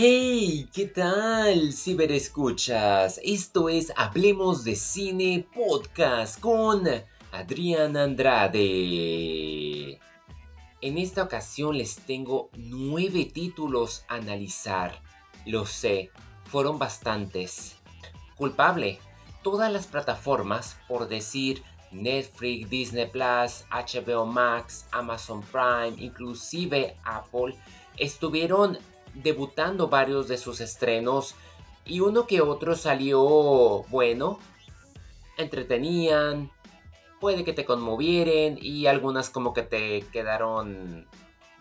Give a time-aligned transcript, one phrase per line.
[0.00, 3.20] Hey, ¿qué tal, ciberescuchas?
[3.24, 6.84] Esto es Hablemos de Cine Podcast con
[7.32, 9.98] Adrián Andrade.
[10.80, 15.02] En esta ocasión les tengo nueve títulos a analizar.
[15.44, 16.12] Lo sé,
[16.44, 17.74] fueron bastantes.
[18.36, 19.00] Culpable,
[19.42, 27.56] todas las plataformas, por decir Netflix, Disney Plus, HBO Max, Amazon Prime, inclusive Apple,
[27.96, 28.78] estuvieron
[29.14, 31.34] debutando varios de sus estrenos
[31.84, 34.38] y uno que otro salió bueno,
[35.36, 36.50] entretenían,
[37.20, 41.06] puede que te conmovieren y algunas como que te quedaron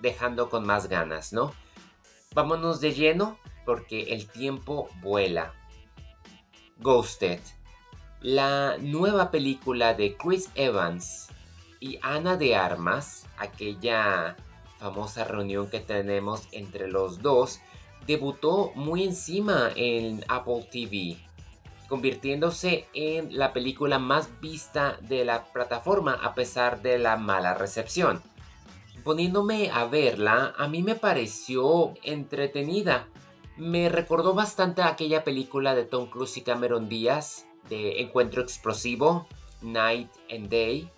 [0.01, 1.53] dejando con más ganas, ¿no?
[2.33, 5.53] Vámonos de lleno porque el tiempo vuela.
[6.77, 7.39] Ghosted,
[8.21, 11.29] la nueva película de Chris Evans
[11.79, 14.35] y Ana de Armas, aquella
[14.79, 17.59] famosa reunión que tenemos entre los dos,
[18.05, 21.17] debutó muy encima en Apple TV,
[21.89, 28.21] convirtiéndose en la película más vista de la plataforma a pesar de la mala recepción.
[29.03, 33.07] Poniéndome a verla, a mí me pareció entretenida.
[33.55, 39.27] Me recordó bastante aquella película de Tom Cruise y Cameron Díaz de Encuentro Explosivo,
[39.61, 40.89] Night and Day,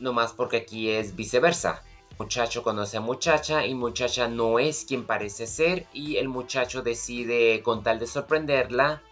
[0.00, 1.82] no más porque aquí es viceversa.
[2.18, 7.62] Muchacho conoce a muchacha y muchacha no es quien parece ser y el muchacho decide
[7.62, 9.02] con tal de sorprenderla,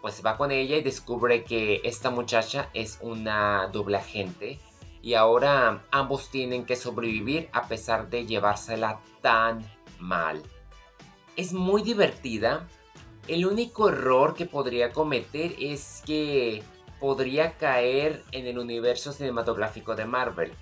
[0.00, 4.60] pues va con ella y descubre que esta muchacha es una doble agente
[5.02, 10.40] y ahora ambos tienen que sobrevivir a pesar de llevársela tan mal.
[11.34, 12.68] Es muy divertida.
[13.26, 16.62] El único error que podría cometer es que
[17.00, 20.52] podría caer en el universo cinematográfico de Marvel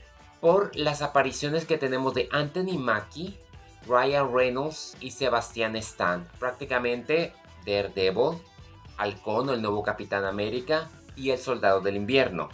[0.43, 3.39] por las apariciones que tenemos de Anthony Mackie,
[3.87, 6.29] Ryan Reynolds y Sebastian Stan.
[6.41, 7.33] Prácticamente
[7.65, 8.39] Daredevil,
[8.97, 12.49] Halcón el nuevo Capitán América y el Soldado del Invierno.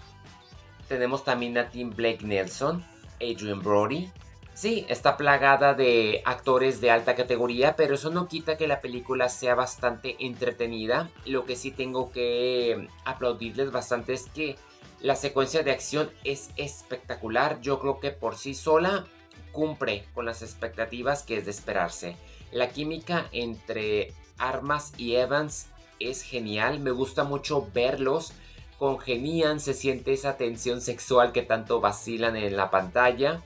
[0.87, 2.85] Tenemos también a Tim Blake Nelson,
[3.23, 4.13] Adrian Brody.
[4.53, 9.31] Sí, está plagada de actores de alta categoría, pero eso no quita que la película
[9.31, 11.09] sea bastante entretenida.
[11.25, 14.57] Lo que sí tengo que aplaudirles bastante es que
[15.01, 17.61] la secuencia de acción es espectacular.
[17.61, 19.07] Yo creo que por sí sola
[19.53, 22.17] cumple con las expectativas que es de esperarse.
[22.53, 25.69] La química entre Armas y Evans
[26.01, 26.81] es genial.
[26.81, 28.33] Me gusta mucho verlos.
[28.79, 33.43] Congenian, se siente esa tensión sexual que tanto vacilan en la pantalla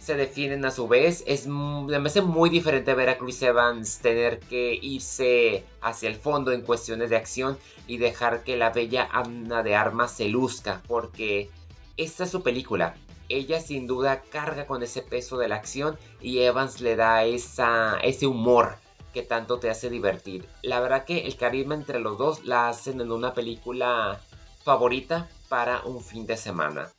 [0.00, 1.22] se definen a su vez.
[1.26, 6.52] Es, me hace muy diferente ver a Chris Evans tener que irse hacia el fondo
[6.52, 11.50] en cuestiones de acción y dejar que la bella Ana de Armas se luzca, porque
[11.96, 12.94] esta es su película.
[13.28, 17.98] Ella sin duda carga con ese peso de la acción y Evans le da esa,
[18.02, 18.76] ese humor
[19.12, 20.48] que tanto te hace divertir.
[20.62, 24.20] La verdad que el carisma entre los dos la hacen en una película
[24.64, 26.90] favorita para un fin de semana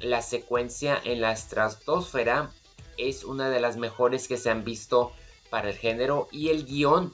[0.00, 2.50] la secuencia en la estratosfera
[2.96, 5.12] es una de las mejores que se han visto
[5.50, 7.12] para el género y el guion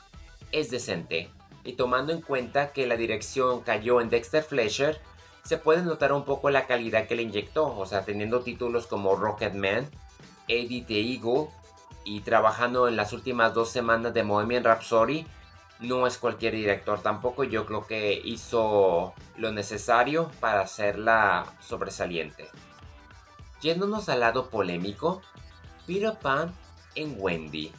[0.53, 1.31] es decente.
[1.65, 5.00] Y tomando en cuenta que la dirección cayó en Dexter Fletcher,
[5.45, 9.16] se puede notar un poco la calidad que le inyectó, o sea, teniendo títulos como
[9.16, 9.89] Rocketman,
[10.49, 11.49] Eddie the Eagle
[12.05, 15.27] y trabajando en las últimas dos semanas de Bohemian Rhapsody,
[15.81, 22.49] no es cualquier director tampoco, yo creo que hizo lo necesario para hacerla sobresaliente.
[23.65, 25.23] Yéndonos al lado polémico,
[25.87, 26.55] Peter Pan
[26.97, 27.73] en Wendy.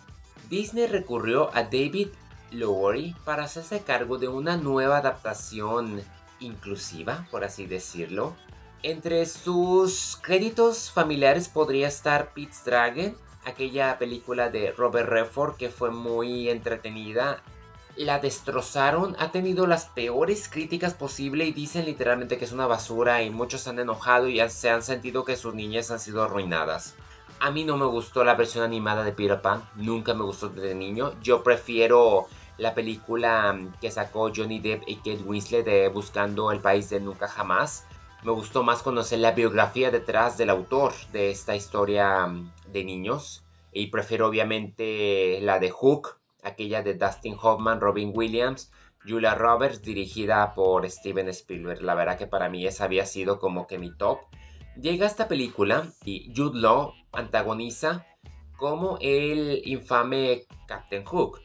[0.50, 2.08] Disney recurrió a David
[2.50, 6.02] Lowery para hacerse cargo de una nueva adaptación
[6.40, 8.36] inclusiva, por así decirlo.
[8.82, 13.16] Entre sus créditos familiares podría estar Pete's Dragon,
[13.46, 17.44] aquella película de Robert Redford que fue muy entretenida
[17.98, 23.24] la destrozaron, ha tenido las peores críticas posible y dicen literalmente que es una basura
[23.24, 26.96] y muchos han enojado y se han sentido que sus niñas han sido arruinadas.
[27.40, 30.76] A mí no me gustó la versión animada de Peter Pan, nunca me gustó desde
[30.76, 31.14] niño.
[31.22, 32.28] Yo prefiero
[32.58, 37.28] la película que sacó Johnny Depp y Kate Winslet de Buscando el País de Nunca
[37.28, 37.86] Jamás.
[38.24, 42.28] Me gustó más conocer la biografía detrás del autor de esta historia
[42.72, 43.44] de niños.
[43.72, 48.72] Y prefiero obviamente la de Hook, aquella de Dustin Hoffman, Robin Williams,
[49.06, 51.82] Julia Roberts, dirigida por Steven Spielberg.
[51.82, 54.20] La verdad que para mí esa había sido como que mi top.
[54.80, 58.06] Llega esta película y Jude Law antagoniza
[58.58, 61.42] como el infame Captain Hook.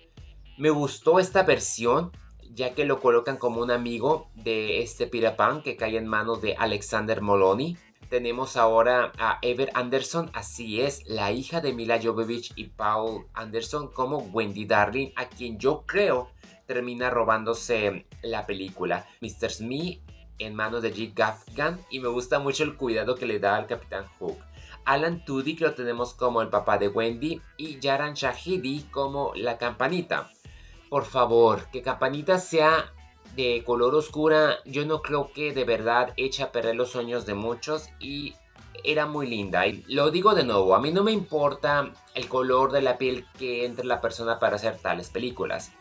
[0.58, 2.12] Me gustó esta versión
[2.52, 6.56] ya que lo colocan como un amigo de este Pan que cae en manos de
[6.56, 7.76] Alexander Moloney.
[8.11, 13.89] Tenemos ahora a Ever Anderson, así es, la hija de Mila Jovovich y Paul Anderson
[13.93, 16.29] como Wendy Darling, a quien yo creo
[16.67, 19.07] termina robándose la película.
[19.21, 19.51] Mr.
[19.51, 20.03] Smith
[20.39, 21.15] en manos de G.
[21.15, 24.39] Gaffigan y me gusta mucho el cuidado que le da al Capitán Hook.
[24.85, 30.31] Alan Tudyk lo tenemos como el papá de Wendy y Yaran Shahidi como la campanita.
[30.89, 32.93] Por favor, que campanita sea
[33.37, 37.35] de color oscura, yo no creo que de verdad eche a perder los sueños de
[37.35, 38.35] muchos y
[38.85, 39.67] era muy linda.
[39.67, 43.27] Y lo digo de nuevo, a mí no me importa el color de la piel
[43.38, 45.73] que entre la persona para hacer tales películas.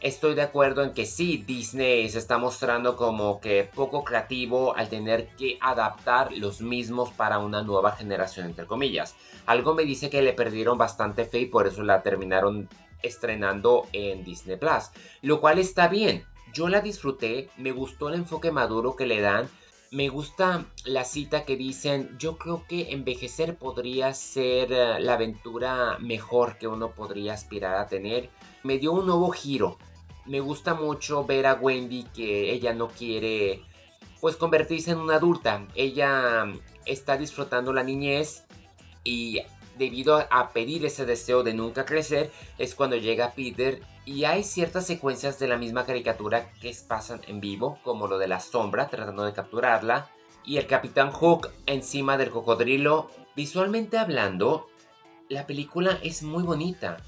[0.00, 4.90] Estoy de acuerdo en que sí, Disney se está mostrando como que poco creativo al
[4.90, 9.16] tener que adaptar los mismos para una nueva generación, entre comillas.
[9.46, 12.68] Algo me dice que le perdieron bastante fe y por eso la terminaron
[13.02, 14.90] estrenando en Disney Plus.
[15.22, 16.26] Lo cual está bien.
[16.56, 19.46] Yo la disfruté, me gustó el enfoque maduro que le dan.
[19.90, 25.98] Me gusta la cita que dicen, yo creo que envejecer podría ser eh, la aventura
[26.00, 28.30] mejor que uno podría aspirar a tener.
[28.62, 29.76] Me dio un nuevo giro.
[30.24, 33.62] Me gusta mucho ver a Wendy que ella no quiere
[34.22, 35.66] pues convertirse en una adulta.
[35.74, 36.46] Ella
[36.86, 38.46] está disfrutando la niñez
[39.04, 39.42] y
[39.76, 44.86] debido a pedir ese deseo de nunca crecer, es cuando llega Peter y hay ciertas
[44.86, 49.24] secuencias de la misma caricatura que pasan en vivo, como lo de la sombra tratando
[49.24, 50.08] de capturarla,
[50.44, 53.10] y el Capitán Hook encima del cocodrilo.
[53.34, 54.68] Visualmente hablando,
[55.28, 56.98] la película es muy bonita.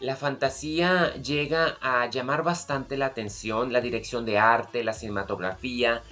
[0.00, 6.02] La fantasía llega a llamar bastante la atención, la dirección de arte, la cinematografía,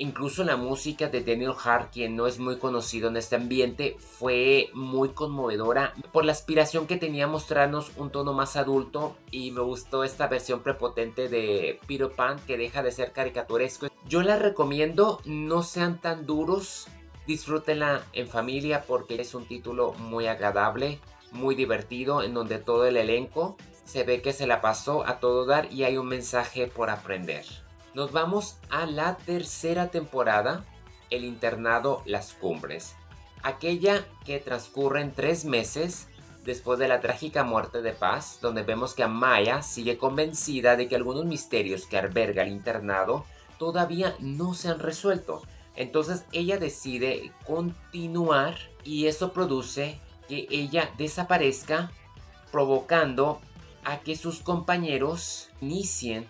[0.00, 4.70] Incluso la música de Daniel Hart, quien no es muy conocido en este ambiente, fue
[4.72, 9.60] muy conmovedora por la aspiración que tenía a mostrarnos un tono más adulto y me
[9.60, 13.88] gustó esta versión prepotente de Peter Pan que deja de ser caricaturesco.
[14.08, 16.88] Yo la recomiendo, no sean tan duros,
[17.26, 20.98] disfrútenla en familia porque es un título muy agradable,
[21.30, 25.44] muy divertido, en donde todo el elenco se ve que se la pasó a todo
[25.44, 27.44] dar y hay un mensaje por aprender.
[27.92, 30.64] Nos vamos a la tercera temporada,
[31.10, 32.94] El internado Las Cumbres.
[33.42, 36.06] Aquella que transcurre en tres meses
[36.44, 40.94] después de la trágica muerte de Paz, donde vemos que Amaya sigue convencida de que
[40.94, 43.24] algunos misterios que alberga el internado
[43.58, 45.42] todavía no se han resuelto.
[45.74, 49.98] Entonces ella decide continuar y eso produce
[50.28, 51.90] que ella desaparezca,
[52.52, 53.40] provocando
[53.82, 56.28] a que sus compañeros inicien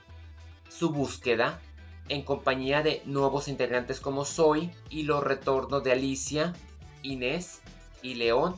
[0.71, 1.61] su búsqueda
[2.09, 6.55] en compañía de nuevos integrantes como Zoe y los retornos de Alicia,
[7.03, 7.61] Inés
[8.03, 8.57] y León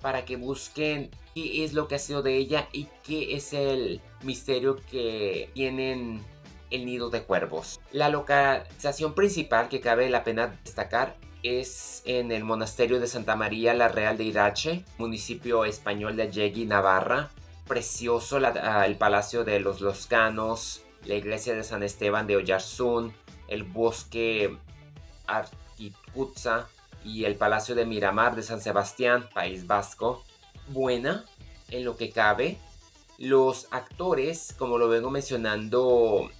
[0.00, 4.00] para que busquen qué es lo que ha sido de ella y qué es el
[4.22, 6.22] misterio que tienen
[6.70, 7.80] el nido de cuervos.
[7.92, 13.74] La localización principal que cabe la pena destacar es en el monasterio de Santa María
[13.74, 17.30] la Real de Irache, municipio español de Yegui, Navarra.
[17.66, 23.14] Precioso el palacio de los Loscanos, la iglesia de San Esteban de Oyarzún,
[23.48, 24.56] el bosque
[25.26, 26.68] Arquiputza
[27.04, 30.22] y el palacio de Miramar de San Sebastián, País Vasco.
[30.68, 31.24] Buena
[31.70, 32.58] en lo que cabe.
[33.18, 36.30] Los actores, como lo vengo mencionando,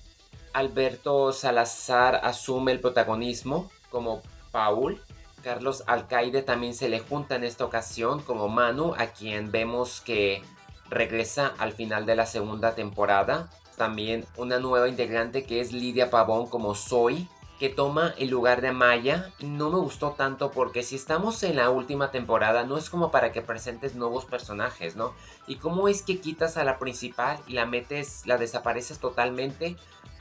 [0.53, 5.01] Alberto Salazar asume el protagonismo como Paul.
[5.43, 10.43] Carlos Alcaide también se le junta en esta ocasión como Manu, a quien vemos que
[10.89, 16.47] regresa al final de la segunda temporada también una nueva integrante que es Lidia Pavón
[16.49, 17.29] como Soy,
[17.59, 19.33] que toma el lugar de Maya.
[19.41, 23.33] No me gustó tanto porque si estamos en la última temporada no es como para
[23.33, 25.15] que presentes nuevos personajes, ¿no?
[25.47, 29.77] Y cómo es que quitas a la principal y la metes, la desapareces totalmente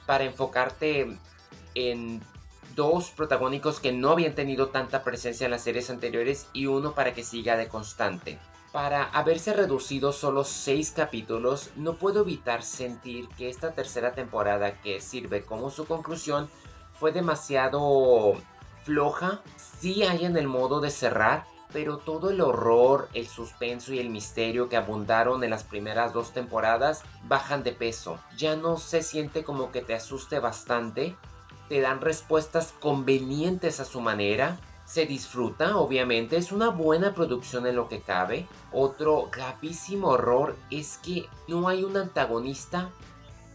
[0.05, 1.17] para enfocarte
[1.75, 2.21] en
[2.75, 7.13] dos protagónicos que no habían tenido tanta presencia en las series anteriores y uno para
[7.13, 8.39] que siga de constante.
[8.73, 14.99] Para haberse reducido solo 6 capítulos, no puedo evitar sentir que esta tercera temporada que
[14.99, 16.49] sirve como su conclusión
[16.99, 18.33] fue demasiado
[18.83, 19.41] floja.
[19.79, 24.09] Sí hay en el modo de cerrar, pero todo el horror, el suspenso y el
[24.09, 28.17] misterio que abundaron en las primeras dos temporadas bajan de peso.
[28.37, 31.15] Ya no se siente como que te asuste bastante,
[31.69, 34.57] te dan respuestas convenientes a su manera
[34.93, 38.45] se disfruta, obviamente, es una buena producción en lo que cabe.
[38.71, 42.91] Otro gravísimo error es que no hay un antagonista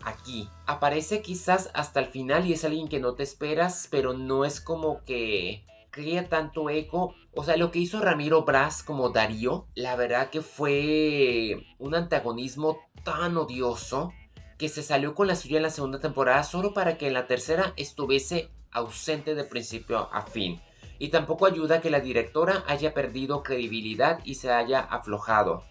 [0.02, 0.48] aquí.
[0.66, 4.60] Aparece quizás hasta el final y es alguien que no te esperas, pero no es
[4.60, 7.14] como que crea tanto eco.
[7.36, 12.78] O sea, lo que hizo Ramiro Braz como Darío, la verdad que fue un antagonismo
[13.04, 14.12] tan odioso
[14.58, 17.28] que se salió con la suya en la segunda temporada solo para que en la
[17.28, 20.60] tercera estuviese ausente de principio a fin.
[20.98, 25.62] Y tampoco ayuda que la directora haya perdido credibilidad y se haya aflojado.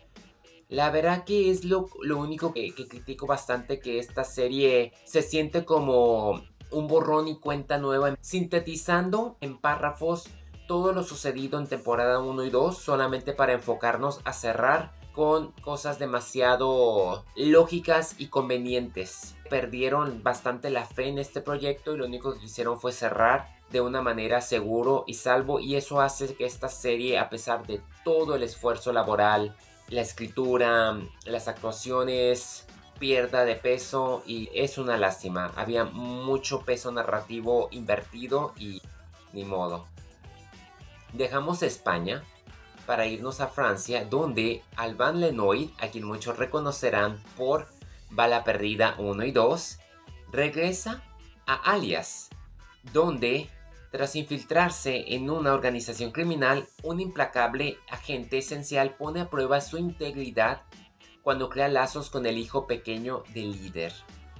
[0.69, 5.63] La verdad que es lo, único que, que, critico bastante, que esta serie se siente
[5.63, 6.41] como
[6.71, 10.29] un borrón y cuenta nueva, sintetizando en párrafos
[10.67, 15.97] todo lo sucedido en temporada 1 y 2, solamente para enfocarnos a cerrar con cosas
[15.97, 19.35] demasiado lógicas y convenientes.
[19.49, 23.81] Perdieron bastante la fe en este proyecto y lo único que hicieron fue cerrar de
[23.81, 28.35] una manera seguro y salvo y eso hace que esta serie a pesar de todo
[28.35, 29.55] el esfuerzo laboral,
[29.89, 32.65] la escritura, las actuaciones
[32.99, 35.51] pierda de peso y es una lástima.
[35.55, 38.81] Había mucho peso narrativo invertido y
[39.33, 39.85] ni modo.
[41.13, 42.23] Dejamos España
[42.85, 47.67] para irnos a Francia, donde Alban Lenoir, a quien muchos reconocerán por
[48.09, 49.79] Bala Perdida 1 y 2,
[50.31, 51.03] regresa
[51.45, 52.29] a Alias,
[52.93, 53.49] donde,
[53.97, 60.61] tras infiltrarse en una organización criminal, un implacable agente esencial pone a prueba su integridad
[61.23, 63.91] cuando crea lazos con el hijo pequeño del líder.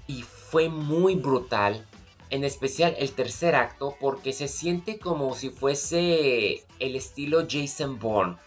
[0.06, 1.88] Y fue muy brutal
[2.30, 8.38] en especial el tercer acto, porque se siente como si fuese el estilo Jason Bourne.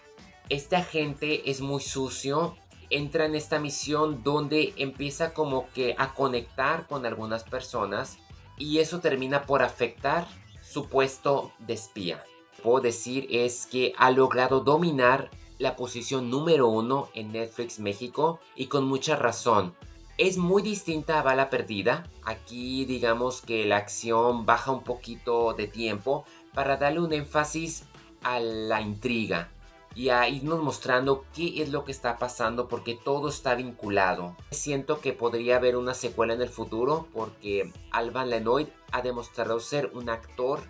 [0.48, 2.54] Este agente es muy sucio,
[2.88, 8.18] entra en esta misión donde empieza como que a conectar con algunas personas
[8.56, 10.28] y eso termina por afectar
[10.70, 12.22] su puesto de espía.
[12.62, 18.66] Puedo decir es que ha logrado dominar la posición número uno en Netflix México y
[18.66, 19.74] con mucha razón
[20.16, 22.04] es muy distinta a Bala Perdida.
[22.24, 26.24] Aquí digamos que la acción baja un poquito de tiempo
[26.54, 27.84] para darle un énfasis
[28.22, 29.50] a la intriga
[29.94, 34.36] y a irnos mostrando qué es lo que está pasando porque todo está vinculado.
[34.50, 39.90] Siento que podría haber una secuela en el futuro porque Alban Lenoid ha demostrado ser
[39.94, 40.60] un actor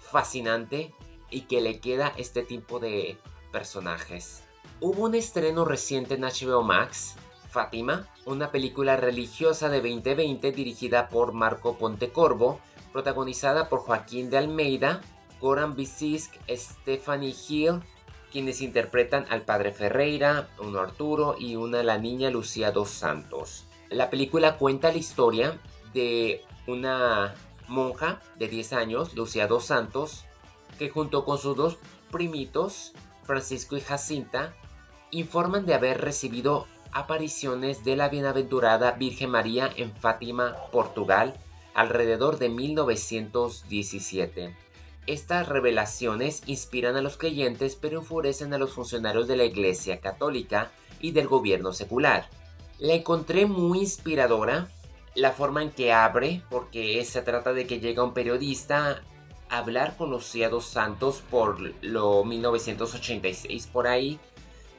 [0.00, 0.94] fascinante
[1.30, 3.18] y que le queda este tipo de
[3.52, 4.42] personajes.
[4.80, 7.16] Hubo un estreno reciente en HBO Max
[7.56, 12.60] Fátima, una película religiosa de 2020 dirigida por Marco Pontecorvo,
[12.92, 15.00] protagonizada por Joaquín de Almeida,
[15.40, 17.80] Goran Bisisk, Stephanie Hill,
[18.32, 23.66] quienes interpretan al padre Ferreira, uno Arturo y una la niña Lucía dos Santos.
[23.90, 25.58] La película cuenta la historia
[25.94, 27.34] de una
[27.68, 30.24] monja de 10 años, Lucía dos Santos,
[30.78, 31.78] que junto con sus dos
[32.10, 32.92] primitos,
[33.24, 34.52] Francisco y Jacinta,
[35.10, 41.34] informan de haber recibido apariciones de la bienaventurada Virgen María en Fátima, Portugal,
[41.74, 44.56] alrededor de 1917.
[45.06, 50.72] Estas revelaciones inspiran a los creyentes pero enfurecen a los funcionarios de la Iglesia Católica
[51.00, 52.28] y del gobierno secular.
[52.78, 54.68] La encontré muy inspiradora,
[55.14, 59.02] la forma en que abre, porque se trata de que llega un periodista
[59.48, 64.18] a hablar con los ciados santos por lo 1986 por ahí,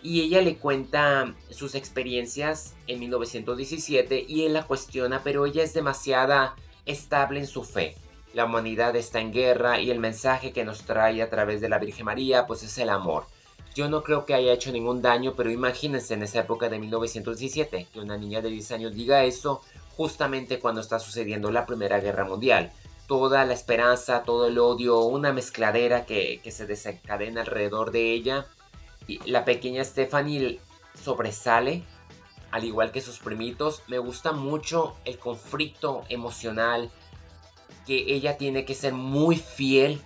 [0.04, 5.74] y ella le cuenta sus experiencias en 1917 y él la cuestiona, pero ella es
[5.74, 6.56] demasiada
[6.86, 7.96] estable en su fe.
[8.38, 11.80] La humanidad está en guerra y el mensaje que nos trae a través de la
[11.80, 13.26] Virgen María pues es el amor.
[13.74, 17.88] Yo no creo que haya hecho ningún daño, pero imagínense en esa época de 1917
[17.92, 19.64] que una niña de 10 años diga eso
[19.96, 22.72] justamente cuando está sucediendo la Primera Guerra Mundial.
[23.08, 28.46] Toda la esperanza, todo el odio, una mezcladera que, que se desencadena alrededor de ella
[29.26, 30.60] la pequeña Stephanie
[31.04, 31.82] sobresale,
[32.52, 33.82] al igual que sus primitos.
[33.88, 36.92] Me gusta mucho el conflicto emocional
[37.88, 40.02] que ella tiene que ser muy fiel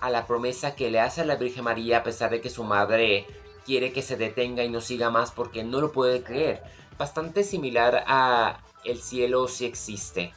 [0.00, 2.64] a la promesa que le hace a la Virgen María a pesar de que su
[2.64, 3.26] madre
[3.64, 6.62] quiere que se detenga y no siga más porque no lo puede creer.
[6.98, 10.32] Bastante similar a El cielo si existe.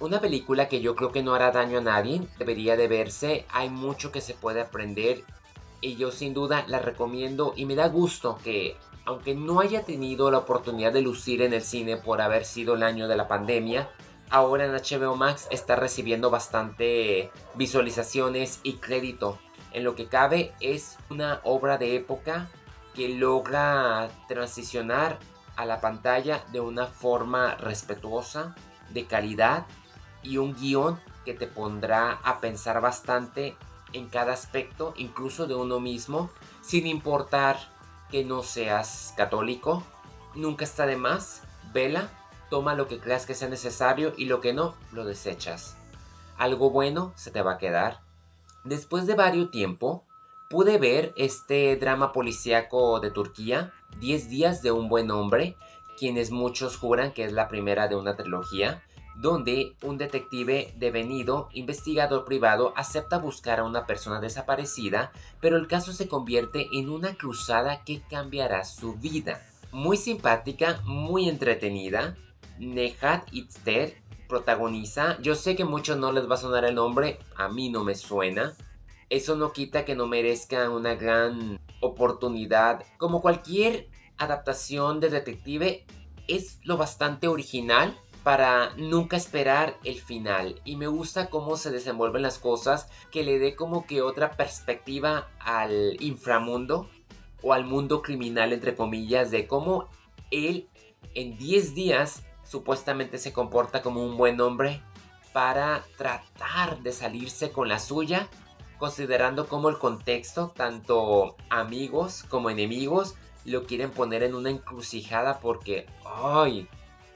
[0.00, 3.70] Una película que yo creo que no hará daño a nadie, debería de verse, hay
[3.70, 5.24] mucho que se puede aprender
[5.80, 10.30] y yo sin duda la recomiendo y me da gusto que aunque no haya tenido
[10.30, 13.90] la oportunidad de lucir en el cine por haber sido el año de la pandemia,
[14.32, 19.38] ahora en HBO Max está recibiendo bastante visualizaciones y crédito.
[19.72, 22.50] En lo que cabe es una obra de época
[22.94, 25.18] que logra transicionar
[25.54, 28.56] a la pantalla de una forma respetuosa,
[28.88, 29.66] de calidad
[30.22, 33.54] y un guion que te pondrá a pensar bastante
[33.92, 36.30] en cada aspecto, incluso de uno mismo,
[36.62, 37.58] sin importar
[38.10, 39.82] que no seas católico.
[40.34, 41.42] Nunca está de más.
[41.74, 42.08] Vela,
[42.52, 45.78] toma lo que creas que sea necesario y lo que no, lo desechas.
[46.36, 48.00] Algo bueno se te va a quedar.
[48.62, 50.04] Después de varios tiempo,
[50.50, 55.56] pude ver este drama policíaco de Turquía, 10 días de un buen hombre,
[55.96, 58.82] quienes muchos juran que es la primera de una trilogía,
[59.16, 65.94] donde un detective devenido, investigador privado, acepta buscar a una persona desaparecida, pero el caso
[65.94, 69.40] se convierte en una cruzada que cambiará su vida.
[69.70, 72.14] Muy simpática, muy entretenida,
[72.62, 77.48] Nehat Itzter protagoniza, yo sé que muchos no les va a sonar el nombre, a
[77.48, 78.54] mí no me suena,
[79.10, 82.82] eso no quita que no merezca una gran oportunidad.
[82.96, 85.84] Como cualquier adaptación de detective,
[86.28, 90.62] es lo bastante original para nunca esperar el final.
[90.64, 95.28] Y me gusta cómo se desenvuelven las cosas, que le dé como que otra perspectiva
[95.40, 96.88] al inframundo
[97.42, 99.88] o al mundo criminal, entre comillas, de cómo
[100.30, 100.68] él
[101.14, 104.82] en 10 días supuestamente se comporta como un buen hombre
[105.32, 108.28] para tratar de salirse con la suya,
[108.78, 113.14] considerando como el contexto, tanto amigos como enemigos,
[113.46, 116.68] lo quieren poner en una encrucijada porque, ¡ay!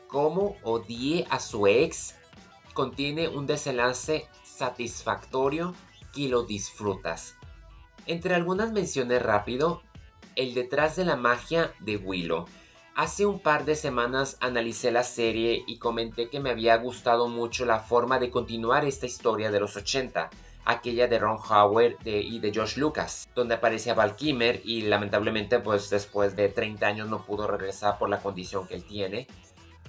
[0.08, 2.14] cómo odié a su ex
[2.72, 5.74] contiene un desenlace satisfactorio
[6.14, 7.36] que lo disfrutas.
[8.06, 9.82] Entre algunas menciones rápido,
[10.34, 12.46] el detrás de la magia de Willow.
[12.96, 17.66] Hace un par de semanas analicé la serie y comenté que me había gustado mucho
[17.66, 20.30] la forma de continuar esta historia de los 80,
[20.64, 25.90] aquella de Ron Howard y de George Lucas, donde aparecía Val Kimmer y lamentablemente pues
[25.90, 29.26] después de 30 años no pudo regresar por la condición que él tiene.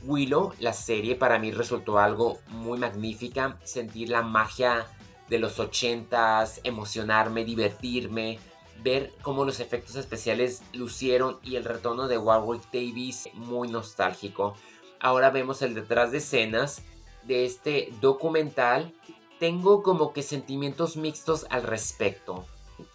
[0.04, 4.86] Willow, la serie para mí resultó algo muy magnífica, sentir la magia
[5.30, 8.38] de los ochentas, emocionarme, divertirme,
[8.84, 14.56] ver cómo los efectos especiales lucieron y el retorno de Warwick Davis muy nostálgico.
[15.00, 16.84] Ahora vemos el detrás de escenas
[17.24, 18.94] de este documental.
[19.40, 22.46] Tengo como que sentimientos mixtos al respecto.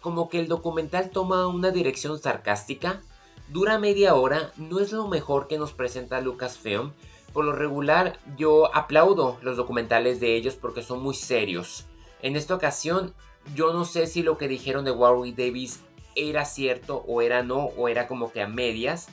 [0.01, 3.01] Como que el documental toma una dirección sarcástica,
[3.49, 6.93] Dura media hora, no es lo mejor que nos presenta Lucasfilm.
[7.33, 11.85] Por lo regular, yo aplaudo los documentales de ellos porque son muy serios.
[12.21, 13.13] En esta ocasión,
[13.55, 15.81] yo no sé si lo que dijeron de Warwick Davis
[16.15, 19.07] era cierto o era no, o era como que a medias.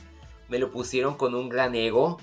[0.48, 2.18] Me lo pusieron con un gran ego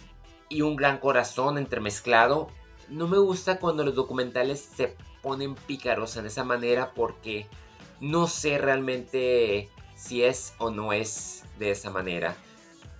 [0.49, 2.49] y un gran corazón entremezclado.
[2.89, 7.47] No me gusta cuando los documentales se ponen pícaros en esa manera porque
[7.99, 12.35] no sé realmente si es o no es de esa manera.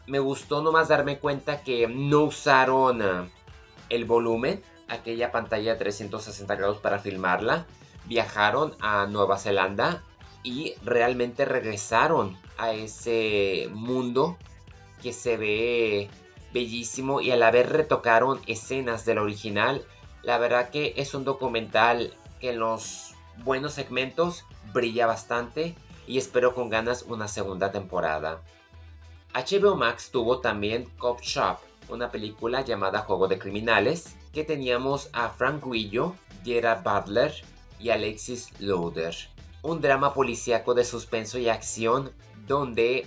[0.08, 3.30] Me gustó nomás darme cuenta que no usaron eh,
[3.90, 7.66] el volumen, aquella pantalla de 360 grados para filmarla.
[8.08, 10.04] Viajaron a Nueva Zelanda
[10.44, 14.38] y realmente regresaron a ese mundo
[15.02, 16.10] que se ve
[16.54, 19.86] bellísimo y a la vez retocaron escenas del original.
[20.24, 25.76] La verdad que es un documental que en los buenos segmentos brilla bastante
[26.08, 28.42] y espero con ganas una segunda temporada.
[29.34, 31.58] HBO Max tuvo también Cop Shop,
[31.90, 37.34] una película llamada Juego de Criminales, que teníamos a Frank Grillo, Gerard Butler
[37.80, 39.16] y Alexis Loader.
[39.62, 42.12] Un drama policíaco de suspenso y acción
[42.48, 43.06] donde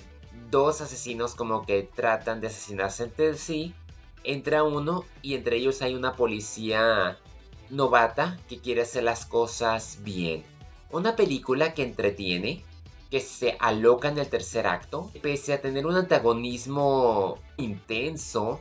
[0.51, 3.75] dos asesinos como que tratan de asesinarse entre sí.
[4.25, 7.19] Entra uno y entre ellos hay una policía
[7.71, 10.45] novata que quiere hacer las cosas bien.
[10.91, 12.65] Una película que entretiene,
[13.11, 18.61] que se aloca en el tercer acto, pese a tener un antagonismo intenso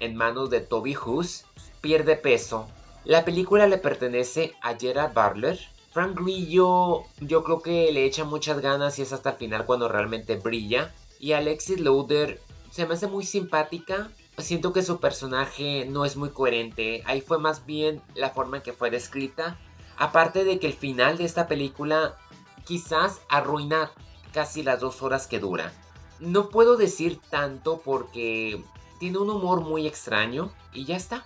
[0.00, 1.44] en manos de Toby Hus,
[1.80, 2.66] pierde peso.
[3.06, 5.60] La película le pertenece a Gerard Butler.
[5.92, 9.86] Frank Grillo yo creo que le echa muchas ganas y es hasta el final cuando
[9.86, 10.92] realmente brilla.
[11.20, 12.40] Y Alexis Loader
[12.72, 14.10] se me hace muy simpática.
[14.38, 17.04] Siento que su personaje no es muy coherente.
[17.06, 19.56] Ahí fue más bien la forma en que fue descrita.
[19.96, 22.16] Aparte de que el final de esta película
[22.64, 23.92] quizás arruina
[24.32, 25.72] casi las dos horas que dura.
[26.18, 28.64] No puedo decir tanto porque
[28.98, 31.24] tiene un humor muy extraño y ya está.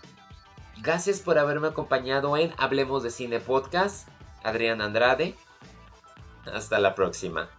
[0.83, 4.09] Gracias por haberme acompañado en Hablemos de Cine Podcast.
[4.43, 5.37] Adrián Andrade.
[6.51, 7.51] Hasta la próxima.